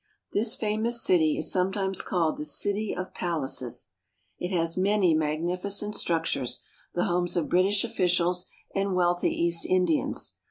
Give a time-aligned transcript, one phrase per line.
[0.33, 3.91] This famous city is sometimes called the city of palaces.
[4.39, 6.63] It has many magnificent structures,
[6.95, 10.37] the homes of British officials and wealthy East Indians.